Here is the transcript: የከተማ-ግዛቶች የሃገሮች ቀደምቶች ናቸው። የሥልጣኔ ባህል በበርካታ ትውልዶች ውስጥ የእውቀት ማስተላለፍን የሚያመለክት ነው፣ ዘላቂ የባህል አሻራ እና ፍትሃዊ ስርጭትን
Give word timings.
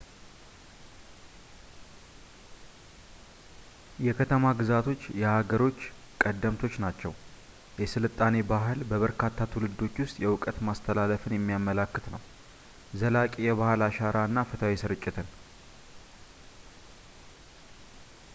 የከተማ-ግዛቶች 4.05 5.01
የሃገሮች 5.21 5.77
ቀደምቶች 6.23 6.73
ናቸው። 6.85 7.11
የሥልጣኔ 7.81 8.35
ባህል 8.51 8.79
በበርካታ 8.91 9.47
ትውልዶች 9.55 10.01
ውስጥ 10.03 10.15
የእውቀት 10.23 10.57
ማስተላለፍን 10.69 11.35
የሚያመለክት 11.37 12.07
ነው፣ 12.15 12.23
ዘላቂ 13.03 13.33
የባህል 13.49 13.83
አሻራ 13.89 14.17
እና 14.31 14.45
ፍትሃዊ 14.51 14.77
ስርጭትን 14.85 15.29